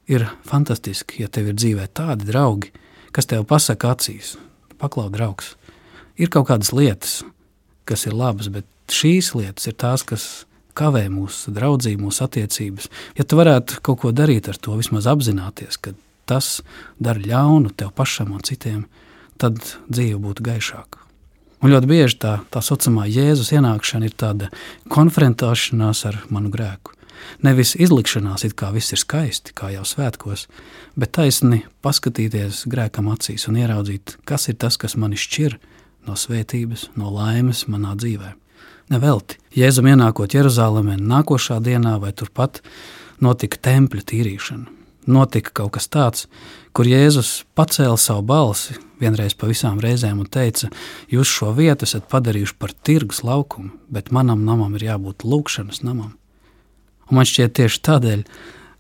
Ir 0.09 0.25
fantastiski, 0.47 1.25
ja 1.25 1.29
tev 1.29 1.51
ir 1.51 1.59
dzīvē 1.59 1.89
tādi 1.93 2.29
draugi, 2.29 2.71
kas 3.13 3.29
tev 3.29 3.45
pasaka 3.49 3.93
acīs, 3.97 4.37
paklau 4.81 5.11
draugs. 5.13 5.57
Ir 6.17 6.31
kaut 6.33 6.49
kādas 6.49 6.73
lietas, 6.73 7.19
kas 7.85 8.07
ir 8.07 8.15
labas, 8.17 8.49
bet 8.49 8.67
šīs 8.93 9.35
lietas 9.37 9.67
ir 9.69 9.77
tās, 9.77 10.07
kas 10.07 10.47
kavē 10.77 11.07
mūsu 11.13 11.55
draudzību, 11.57 12.09
mūsu 12.09 12.25
attiecības. 12.27 12.91
Ja 13.19 13.25
tu 13.25 13.39
varētu 13.41 13.81
kaut 13.87 14.03
ko 14.05 14.13
darīt 14.15 14.51
ar 14.53 14.61
to, 14.61 14.77
vismaz 14.79 15.09
apzināties, 15.11 15.81
ka 15.81 15.95
tas 16.29 16.61
dara 17.03 17.23
ļaunu 17.23 17.73
tev 17.77 17.93
pašam 17.97 18.35
un 18.37 18.45
citiem, 18.47 18.85
tad 19.41 19.59
dzīve 19.89 20.21
būtu 20.23 20.47
gaišāka. 20.47 21.03
Un 21.65 21.73
ļoti 21.73 21.89
bieži 21.89 22.19
tā, 22.21 22.35
tā 22.53 22.61
saucamā 22.61 23.07
Jēzus 23.09 23.55
ienākšana 23.57 24.09
ir 24.09 24.15
tāda 24.19 24.51
konfrontēšanās 24.93 26.05
ar 26.11 26.21
manu 26.29 26.53
grēku. 26.53 26.93
Nevis 27.43 27.73
izlikšanās, 27.81 28.45
it 28.45 28.55
kā 28.61 28.69
viss 28.75 28.93
ir 28.93 29.01
skaisti, 29.01 29.55
kā 29.57 29.71
jau 29.73 29.85
svētkos, 29.89 30.47
bet 31.01 31.15
taisni 31.17 31.63
paskatīties 31.85 32.67
grēkam 32.71 33.09
acīs 33.13 33.49
un 33.49 33.57
ieraudzīt, 33.63 34.19
kas 34.29 34.51
ir 34.53 34.59
tas, 34.61 34.77
kas 34.77 34.99
mani 35.01 35.17
šķir 35.17 35.57
no 36.07 36.17
svētības, 36.17 36.91
no 37.01 37.11
laimes 37.15 37.65
manā 37.73 37.97
dzīvē. 37.97 38.35
Nevelti, 38.93 39.41
Jēzum 39.57 39.91
ienākot 39.91 40.37
Jeruzalemē, 40.37 40.95
nākošā 41.01 41.59
dienā 41.65 41.97
vai 42.03 42.13
turpat 42.15 42.63
notika 43.25 43.59
tempļa 43.71 44.05
tīrīšana 44.07 44.77
notika 45.07 45.53
kaut 45.55 45.77
kas 45.77 45.89
tāds, 45.89 46.27
kur 46.75 46.89
Jēzus 46.89 47.45
pacēla 47.57 47.97
savu 48.01 48.25
balsi 48.27 48.77
vienreiz 49.01 49.37
pa 49.39 49.49
visām 49.51 49.79
reizēm 49.83 50.21
un 50.23 50.29
teica, 50.31 50.71
jūs 51.13 51.31
šo 51.31 51.53
vietu 51.57 51.87
esat 51.87 52.09
padarījuši 52.11 52.57
par 52.59 52.75
tirgus 52.87 53.23
laukumu, 53.27 53.73
bet 53.93 54.13
manam 54.15 54.45
namam 54.47 54.75
ir 54.77 54.89
jābūt 54.91 55.27
lūkšanas 55.27 55.83
namam. 55.87 56.17
Un 57.07 57.21
man 57.21 57.29
šķiet 57.29 57.55
tieši 57.61 57.83
tādēļ, 57.87 58.25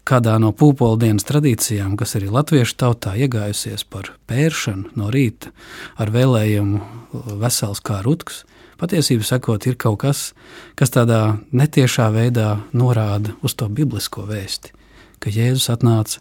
kādā 0.07 0.37
no 0.43 0.53
pūpoldienas 0.55 1.27
tradīcijām, 1.27 1.97
kas 1.99 2.17
arī 2.19 2.31
latviešu 2.33 2.77
tautā 2.79 3.15
iegājusies 3.19 3.87
par 3.91 4.13
pēršanu 4.31 4.97
no 4.99 5.11
rīta 5.15 5.53
ar 5.99 6.13
vēlējumu 6.15 7.39
vesels 7.43 7.83
kā 7.85 8.01
rutks, 8.07 8.45
patiesībā 8.81 9.25
sakot, 9.25 9.67
ir 9.67 9.77
kaut 9.81 10.01
kas, 10.05 10.33
kas 10.79 10.93
tādā 10.95 11.39
netiešā 11.53 12.11
veidā 12.15 12.57
norāda 12.73 13.37
uz 13.43 13.55
to 13.55 13.69
biblisko 13.69 14.27
vēsti 14.29 14.77
ka 15.21 15.33
Jēzus 15.33 15.71
atnāca, 15.73 16.21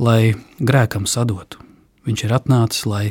lai 0.00 0.34
grēkam 0.58 1.06
sadotu. 1.10 1.60
Viņš 2.08 2.24
ir 2.24 2.34
atnācis, 2.34 2.86
lai 2.88 3.04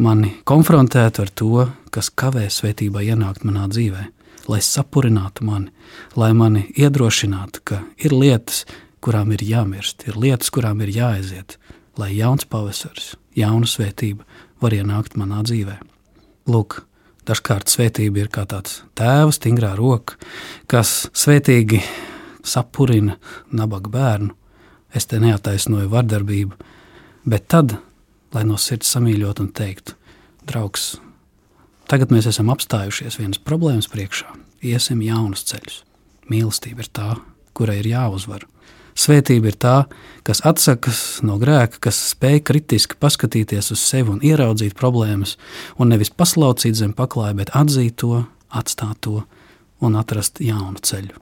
mani 0.00 0.32
konfrontētu 0.48 1.24
ar 1.24 1.32
to, 1.40 1.66
kas 1.94 2.10
kavē 2.10 2.46
svētībā 2.50 3.02
ienākt 3.04 3.44
manā 3.46 3.66
dzīvē, 3.70 4.06
lai 4.50 4.60
sapurinātu 4.64 5.46
mani, 5.46 5.70
lai 6.16 6.32
mani 6.36 6.66
iedrošinātu, 6.78 7.64
ka 7.64 7.82
ir 8.00 8.14
lietas, 8.16 8.64
kurām 9.04 9.34
ir 9.36 9.44
jāmirst, 9.44 10.06
ir 10.08 10.16
lietas, 10.20 10.50
kurām 10.54 10.80
ir 10.84 10.94
jāaiziet, 10.94 11.58
lai 12.00 12.14
jauns 12.16 12.48
pavasaris, 12.48 13.14
jauna 13.36 13.68
svētība 13.68 14.24
var 14.64 14.74
ienākt 14.74 15.18
manā 15.20 15.42
dzīvē. 15.44 15.76
Lūk, 16.48 16.82
Dažkārt 17.24 17.72
svētība 17.72 18.20
ir 18.20 18.28
kā 18.32 18.44
tāds 18.48 18.82
tēva 18.98 19.32
stingrā 19.32 19.72
roka, 19.78 20.18
kas 20.68 21.06
svētīgi 21.16 21.80
sapurina 22.44 23.16
nabaga 23.48 23.92
bērnu. 23.92 24.34
Es 24.94 25.08
te 25.10 25.18
neataisnoju 25.18 25.88
vardarbību, 25.90 26.54
bet 27.26 27.48
tad, 27.50 27.78
lai 28.36 28.44
no 28.46 28.58
sirds 28.60 28.92
samīļot 28.94 29.40
un 29.42 29.48
teiktu, 29.56 29.96
draugs, 30.46 30.92
tagad 31.90 32.12
mēs 32.14 32.28
esam 32.30 32.52
apstājušies 32.54 33.18
vienas 33.18 33.42
problēmas 33.42 33.88
priekšā, 33.90 34.28
iesim 34.62 35.02
jaunus 35.02 35.42
ceļus. 35.48 35.80
Mīlestība 36.30 36.84
ir 36.84 36.92
tā, 36.94 37.08
kurai 37.56 37.80
ir 37.80 37.90
jāuzvar. 37.90 38.46
Svētība 38.94 39.50
ir 39.50 39.56
tā, 39.58 39.74
kas 40.22 40.40
atsakas 40.46 40.98
no 41.26 41.34
grēka, 41.42 41.80
kas 41.88 41.98
spēj 42.12 42.38
kritiski 42.46 42.98
paskatīties 43.02 43.72
uz 43.74 43.82
sevi 43.82 44.14
un 44.14 44.22
ieraudzīt 44.22 44.76
problēmas, 44.78 45.34
un 45.82 45.90
nevis 45.90 46.12
paslaucīt 46.14 46.78
zem 46.78 46.94
paklāja, 46.94 47.34
bet 47.40 47.50
atzīt 47.58 47.98
to, 48.04 48.22
atstāt 48.54 49.02
to 49.02 49.24
un 49.82 49.98
atrast 49.98 50.38
jaunu 50.40 50.78
ceļu. 50.78 51.18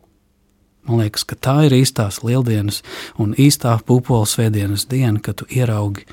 Man 0.84 1.00
liekas, 1.00 1.24
ka 1.24 1.38
tā 1.38 1.56
ir 1.68 1.78
īstās 1.78 2.20
lieldienas 2.26 2.82
un 3.22 3.32
īstā 3.40 3.78
pupola 3.86 4.28
svētdienas 4.28 4.84
diena, 4.90 5.22
kad 5.22 5.40
tu 5.40 5.48
ieraugi 5.48 6.04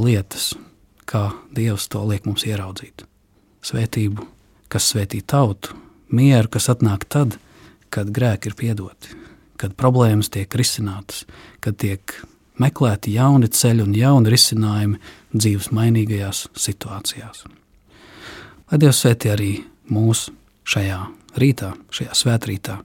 lietas, 0.00 0.54
kā 1.06 1.28
Dievs 1.54 1.86
to 1.92 2.02
liek 2.08 2.26
mums 2.26 2.46
ieraudzīt. 2.48 3.04
Svētību, 3.64 4.24
kas 4.72 4.88
svētī 4.90 5.20
tautu, 5.22 5.76
mieru, 6.10 6.50
kas 6.56 6.72
atnāk 6.72 7.06
tad, 7.06 7.38
kad 7.92 8.10
grēki 8.10 8.50
ir 8.50 8.58
piedoti 8.58 9.23
kad 9.60 9.74
problēmas 9.78 10.30
tiek 10.34 10.54
risinātas, 10.58 11.24
kad 11.64 11.78
tiek 11.80 12.16
meklēti 12.60 13.14
jauni 13.16 13.50
ceļi 13.50 13.84
un 13.84 13.94
jauni 13.98 14.32
risinājumi 14.34 15.00
dzīves 15.34 15.70
mainīgajās 15.74 16.46
situācijās. 16.66 17.44
Lai 18.70 18.80
Dievs 18.80 19.02
svētī 19.04 19.30
arī 19.34 19.52
mūs 19.92 20.28
šajā 20.68 21.00
rītā, 21.38 21.74
šajā 21.94 22.14
svētkrītā. 22.16 22.78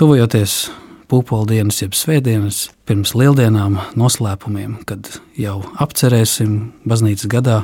Tuvojoties 0.00 0.70
pūpola 1.10 1.48
dienas, 1.50 1.80
jeb 1.82 1.96
svētdienas, 1.96 2.68
pirms 2.88 3.12
lieldienām, 3.18 3.78
noslēpumiem, 3.98 4.78
kad 4.88 5.10
jau 5.38 5.58
apcerēsim 5.82 6.72
baznīcas 6.88 7.30
gadā 7.30 7.60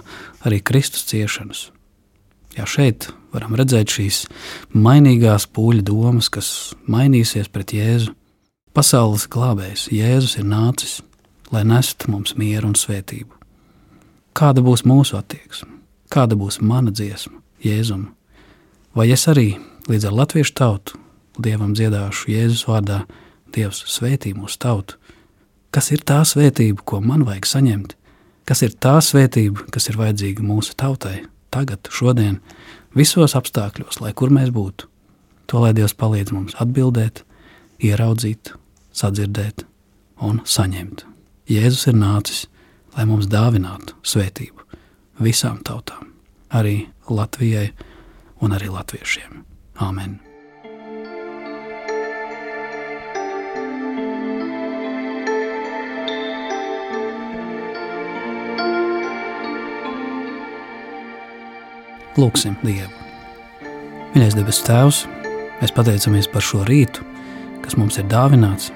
arī 0.46 0.60
Kristus 0.60 1.06
ciešanas. 1.10 1.70
Jā, 2.56 2.64
šeit 2.64 3.10
varam 3.34 3.56
redzēt 3.58 3.92
šīs 3.92 4.22
mainīgās 4.72 5.44
pūļu 5.52 5.84
domas, 5.84 6.30
kas 6.32 6.48
mainīsies 6.88 7.50
pret 7.52 7.74
Jēzu. 7.76 8.14
Pasaules 8.76 9.26
glābējs 9.32 9.90
Jēzus 9.92 10.38
ir 10.40 10.48
nācis, 10.48 11.00
lai 11.52 11.66
nestu 11.68 12.08
mums 12.12 12.32
mieru 12.40 12.70
un 12.70 12.78
svētību. 12.78 13.32
Kāda 14.36 14.64
būs 14.64 14.86
mūsu 14.88 15.18
attieksme, 15.20 15.68
kāda 16.12 16.36
būs 16.36 16.62
mana 16.64 16.92
dziesma 16.92 17.42
Jēzum? 17.64 18.08
Vai 18.96 19.10
es 19.12 19.28
arī 19.28 19.58
līdz 19.90 20.08
ar 20.08 20.18
latviešu 20.22 20.56
tautu 20.56 21.00
Dievam 21.36 21.74
dziedāšu 21.76 22.32
Jēzus 22.32 22.64
vārdā 22.64 23.02
Dievs 23.52 23.84
svētī 23.92 24.32
mūsu 24.32 24.60
tautu? 24.64 24.96
Kas 25.68 25.92
ir 25.92 26.00
tā 26.08 26.22
svētība, 26.24 26.80
ko 26.88 27.04
man 27.04 27.28
vajag 27.28 27.52
saņemt? 27.52 27.96
Kas 28.48 28.62
ir 28.64 28.76
tā 28.80 28.96
svētība, 29.04 29.68
kas 29.74 29.90
ir 29.90 30.00
vajadzīga 30.00 30.44
mūsu 30.46 30.72
tautai? 30.80 31.26
Tagad, 31.56 31.88
šodien, 31.92 32.40
visos 32.96 33.36
apstākļos, 33.38 34.00
lai 34.04 34.12
kur 34.16 34.32
mēs 34.34 34.52
būtu. 34.54 34.90
To 35.50 35.62
lai 35.62 35.72
Dievs 35.76 35.94
palīdz 35.96 36.34
mums 36.34 36.56
atbildēt, 36.62 37.22
ieraudzīt, 37.82 38.52
sadzirdēt 38.96 39.64
un 40.26 40.42
saņemt. 40.44 41.06
Jēzus 41.50 41.86
ir 41.92 41.98
nācis, 42.00 42.44
lai 42.96 43.06
mums 43.08 43.30
dāvinātu 43.30 43.96
svētību 44.02 44.66
visām 45.22 45.62
tautām, 45.64 46.12
arī 46.50 46.88
Latvijai 47.08 47.70
un 48.42 48.56
arī 48.56 48.72
latviešiem. 48.72 49.44
Āmen! 49.80 50.25
Lūksim 62.16 62.54
Dievu. 62.64 62.88
Mīļais 64.14 64.36
debes 64.38 64.62
Tēvs, 64.64 65.02
mēs 65.60 65.72
pateicamies 65.76 66.28
par 66.32 66.44
šo 66.44 66.62
rītu, 66.64 67.02
kas 67.60 67.76
mums 67.76 67.98
ir 68.00 68.06
dāvināts, 68.08 68.70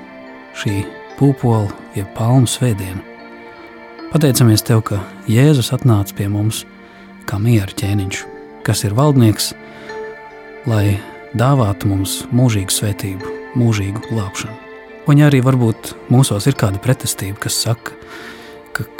šī 0.61 0.83
pūpola, 1.17 1.71
jeb 1.97 2.11
palmu 2.19 2.51
svētdiena. 2.51 3.01
Pateicamies 4.13 4.65
Tev, 4.67 4.83
ka 4.85 4.99
Jēzus 5.31 5.73
atnāca 5.73 6.19
pie 6.19 6.29
mums 6.29 6.67
kā 7.31 7.39
miera 7.41 7.73
ķēniņš, 7.81 8.21
kas 8.67 8.85
ir 8.85 8.97
valdnieks, 8.99 9.55
lai 10.69 10.99
dāvātu 11.33 11.89
mums 11.89 12.19
mūžīgu 12.37 12.77
svētību, 12.77 13.37
mūžīgu 13.57 14.05
glābšanu. 14.11 14.59
Un 15.09 15.25
arī 15.25 15.41
varbūt 15.41 15.95
mūsos 16.13 16.45
ir 16.51 16.61
kāda 16.61 16.83
pretestība, 16.83 17.41
kas 17.47 17.57
saka, 17.65 17.95
ka 17.97 18.40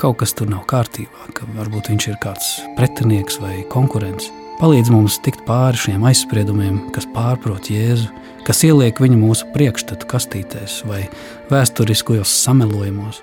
kaut 0.01 0.21
kas 0.21 0.35
tur 0.37 0.51
nav 0.51 0.65
kārtībā, 0.71 1.31
ka 1.37 1.47
varbūt 1.57 1.91
viņš 1.93 2.07
ir 2.11 2.19
kāds 2.23 2.53
pretinieks 2.77 3.41
vai 3.43 3.61
konkurents. 3.73 4.31
Palīdz 4.61 4.91
mums 4.93 5.17
tikt 5.25 5.47
pāri 5.47 5.79
šiem 5.81 6.03
aizspriedumiem, 6.05 6.91
kas 6.95 7.07
pārprot 7.15 7.71
Jēzu, 7.73 8.11
kas 8.45 8.61
ieliek 8.67 9.01
viņu 9.01 9.17
mūsu 9.21 9.49
priekšstatu 9.55 10.09
kastītēs 10.11 10.83
vai 10.89 11.07
vēsturiskajos 11.49 12.35
samelojumos, 12.45 13.23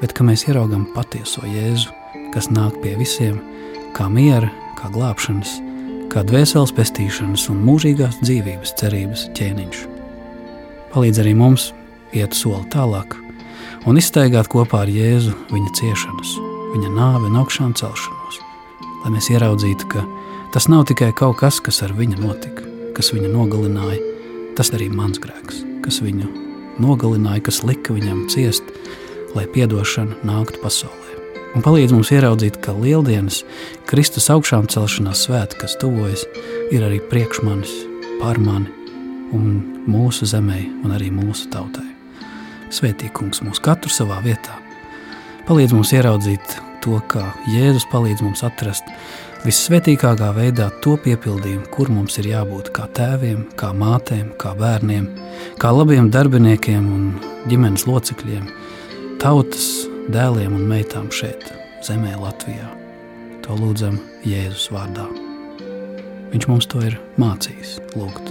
bet 0.00 0.14
ka 0.16 0.24
mēs 0.24 0.46
ieraugam 0.48 0.86
patieso 0.94 1.44
Jēzu, 1.44 1.92
kas 2.32 2.48
nāk 2.48 2.80
pie 2.80 2.94
visiem, 2.96 3.40
kā 3.96 4.08
miera, 4.08 4.48
kā 4.80 4.88
glābšanas, 4.94 5.58
kā 6.10 6.24
dvēseles 6.26 6.72
pestīšanas 6.76 7.48
un 7.52 7.60
mūžīgās 7.66 8.22
dzīvības 8.24 8.76
cerības 8.80 9.26
ķēniņš. 9.36 9.82
Palīdz 10.94 11.20
arī 11.22 11.36
mums 11.38 11.70
iet 12.16 12.34
soli 12.34 12.64
tālāk, 12.72 13.14
un 13.88 13.98
iztaigāt 14.00 14.50
kopā 14.52 14.84
ar 14.84 14.90
Jēzu 14.92 15.32
viņa 15.52 15.72
ciešanas, 15.78 16.34
viņa 16.74 16.92
nāvi 16.94 17.30
un 17.30 17.38
augšām 17.40 17.72
celšanos, 17.78 18.40
lai 19.04 19.12
mēs 19.14 19.30
ieraudzītu, 19.32 19.88
ka 19.92 20.04
tas 20.54 20.68
nav 20.68 20.86
tikai 20.90 21.12
kaut 21.16 21.38
kas, 21.40 21.60
kas 21.64 21.80
ar 21.86 21.94
viņu 21.96 22.20
notika, 22.20 22.66
kas 22.96 23.12
viņu 23.14 23.32
nogalināja, 23.32 24.00
tas 24.58 24.72
arī 24.76 24.90
mans 24.92 25.20
grēks, 25.22 25.62
kas 25.84 26.00
viņu 26.04 26.28
nogalināja, 26.82 27.46
kas 27.48 27.62
lika 27.64 27.96
viņam 27.96 28.26
ciest, 28.32 28.66
lai 29.36 29.46
piedošana 29.50 30.20
nāktu 30.26 30.60
pasaulē. 30.64 30.96
Un 31.56 31.64
palīdz 31.66 31.94
mums 31.96 32.12
ieraudzīt, 32.14 32.60
ka 32.62 32.74
lieldienas, 32.76 33.42
Kristus 33.90 34.28
augšām 34.30 34.68
celšanās 34.70 35.24
svētki, 35.26 35.64
kas 35.64 35.74
tuvojas, 35.82 36.26
ir 36.70 36.84
arī 36.86 37.00
priekš 37.10 37.42
manis, 37.46 37.72
pār 38.20 38.38
mani 38.38 38.70
un 39.34 39.56
mūsu 39.90 40.28
zemē 40.30 40.60
un 40.84 40.94
arī 40.94 41.10
mūsu 41.14 41.50
tautai. 41.50 41.99
Svētī 42.70 43.10
kungs 43.14 43.42
mūs 43.42 43.58
katru 43.62 43.90
savā 43.90 44.20
vietā. 44.24 44.56
Palīdz 45.48 45.74
mums 45.74 45.90
ieraudzīt 45.96 46.54
to, 46.84 47.00
kā 47.10 47.32
Jēzus 47.50 47.86
palīdz 47.90 48.22
mums 48.24 48.44
atrast 48.46 48.86
vissvētīgākā 49.44 50.30
veidā 50.36 50.68
to 50.84 50.96
piepildījumu, 51.00 51.66
kur 51.74 51.90
mums 51.92 52.18
ir 52.20 52.30
jābūt 52.30 52.70
kā 52.76 52.86
tēviem, 52.96 53.46
kā 53.58 53.72
mātēm, 53.76 54.34
kā 54.40 54.52
bērniem, 54.58 55.08
kā 55.60 55.72
labiem 55.74 56.10
darbiniekiem 56.12 56.90
un 56.94 57.06
ģimenes 57.50 57.86
locekļiem, 57.88 58.46
tautas 59.22 59.70
dēliem 60.12 60.54
un 60.58 60.68
meitām 60.70 61.08
šeit, 61.14 61.50
zemē, 61.86 62.14
Latvijā. 62.20 62.68
To 63.46 63.56
lūdzam 63.56 63.98
Jēzus 64.28 64.68
vārdā. 64.74 65.08
Viņš 66.30 66.46
mums 66.46 66.68
to 66.70 66.84
ir 66.86 67.00
mācījis, 67.18 67.78
lūgt. 67.98 68.30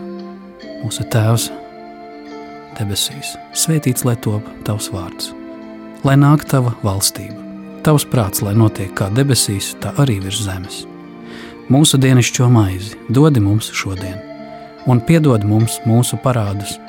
Mūsu 0.80 1.04
Tēvs, 1.12 1.50
debesīs, 2.80 3.36
svētīts 3.54 4.06
lai 4.08 4.16
top 4.24 4.46
tavs 4.68 4.90
vārds, 4.94 5.34
lai 6.08 6.16
nāk 6.20 6.46
tava 6.50 6.74
valstība, 6.84 7.38
tavs 7.86 8.08
prāts, 8.10 8.44
lai 8.46 8.56
notiek 8.58 8.94
kā 8.96 9.10
debesīs, 9.14 9.74
tā 9.84 9.94
arī 10.02 10.20
virs 10.24 10.42
zemes. 10.48 10.84
Mūsu 11.70 12.00
dienascho 12.02 12.48
maizi 12.50 12.98
dodi 13.14 13.44
mums 13.44 13.70
šodien, 13.76 14.18
un 14.90 15.02
piedod 15.06 15.46
mums 15.46 15.78
mūsu 15.86 16.18
parādus, 16.24 16.80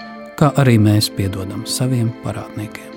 kā 0.40 0.52
arī 0.60 0.78
mēs 0.80 1.10
piedodam 1.12 1.66
saviem 1.68 2.08
parādniekiem. 2.24 2.88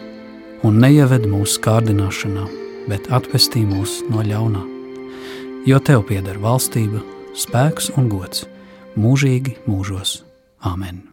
Un 0.63 0.79
neieved 0.79 1.27
mūsu 1.27 1.59
kārdināšanā, 1.65 2.45
bet 2.87 3.09
atpestī 3.11 3.65
mūs 3.67 3.99
no 4.07 4.23
ļaunā. 4.23 4.63
Jo 5.67 5.79
tev 5.83 6.05
pieder 6.07 6.39
valstība, 6.43 7.03
spēks 7.35 7.91
un 7.97 8.11
gods 8.11 8.45
mūžīgi 8.99 9.57
mūžos. 9.67 10.21
Āmen! 10.63 11.12